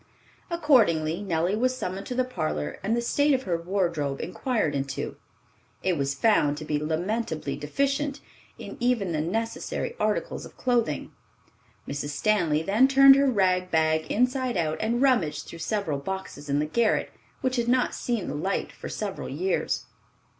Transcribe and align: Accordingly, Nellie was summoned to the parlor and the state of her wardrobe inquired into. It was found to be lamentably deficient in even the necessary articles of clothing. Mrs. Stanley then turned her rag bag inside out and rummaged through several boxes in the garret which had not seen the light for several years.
Accordingly, 0.49 1.21
Nellie 1.21 1.55
was 1.55 1.77
summoned 1.77 2.07
to 2.07 2.15
the 2.15 2.23
parlor 2.23 2.79
and 2.81 2.97
the 2.97 3.03
state 3.03 3.35
of 3.35 3.43
her 3.43 3.55
wardrobe 3.55 4.19
inquired 4.19 4.73
into. 4.73 5.15
It 5.83 5.95
was 5.95 6.15
found 6.15 6.57
to 6.57 6.65
be 6.65 6.79
lamentably 6.83 7.55
deficient 7.55 8.19
in 8.57 8.77
even 8.79 9.11
the 9.11 9.21
necessary 9.21 9.93
articles 9.99 10.43
of 10.43 10.57
clothing. 10.57 11.11
Mrs. 11.87 12.09
Stanley 12.09 12.63
then 12.63 12.87
turned 12.87 13.15
her 13.15 13.29
rag 13.29 13.69
bag 13.69 14.11
inside 14.11 14.57
out 14.57 14.79
and 14.81 15.03
rummaged 15.03 15.45
through 15.45 15.59
several 15.59 15.99
boxes 15.99 16.49
in 16.49 16.57
the 16.57 16.65
garret 16.65 17.11
which 17.41 17.57
had 17.57 17.67
not 17.67 17.93
seen 17.93 18.27
the 18.27 18.33
light 18.33 18.71
for 18.71 18.89
several 18.89 19.29
years. 19.29 19.85